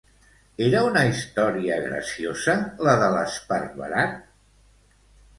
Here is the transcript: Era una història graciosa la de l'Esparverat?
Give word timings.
Era 0.67 0.79
una 0.85 1.01
història 1.09 1.75
graciosa 1.83 2.55
la 2.87 2.95
de 3.01 3.11
l'Esparverat? 3.17 4.17